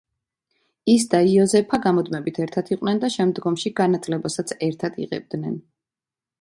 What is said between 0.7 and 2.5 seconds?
ის და იოზეფა გამუდმებით